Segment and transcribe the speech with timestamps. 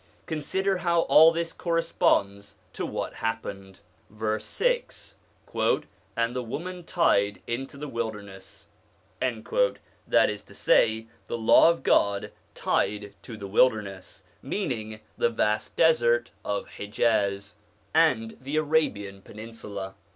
[0.25, 3.81] Consider how all this corresponds to what happened.
[4.09, 5.15] Verse 6.
[5.53, 8.65] 'And the woman tied into the wilderness/
[9.19, 15.75] that is to say, the Law of God tied to the wilderness, meaning the vast
[15.75, 17.53] desert of Hijaz,
[17.93, 19.93] and the Arabian Peninsula.